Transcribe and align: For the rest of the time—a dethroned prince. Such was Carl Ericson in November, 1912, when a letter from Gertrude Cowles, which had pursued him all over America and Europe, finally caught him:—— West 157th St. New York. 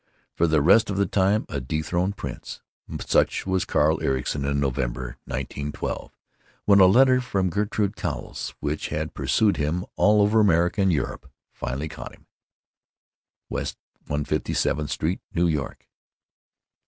For 0.33 0.47
the 0.47 0.63
rest 0.63 0.89
of 0.89 0.97
the 0.97 1.05
time—a 1.05 1.61
dethroned 1.61 2.17
prince. 2.17 2.61
Such 3.05 3.45
was 3.45 3.65
Carl 3.65 4.01
Ericson 4.01 4.43
in 4.45 4.59
November, 4.59 5.17
1912, 5.25 6.11
when 6.65 6.79
a 6.79 6.87
letter 6.87 7.21
from 7.21 7.51
Gertrude 7.51 7.95
Cowles, 7.95 8.55
which 8.59 8.87
had 8.87 9.13
pursued 9.13 9.57
him 9.57 9.85
all 9.97 10.23
over 10.23 10.39
America 10.39 10.81
and 10.81 10.91
Europe, 10.91 11.29
finally 11.51 11.87
caught 11.87 12.15
him:—— 12.15 12.25
West 13.51 13.77
157th 14.09 14.89
St. 14.99 15.21
New 15.35 15.45
York. 15.45 15.87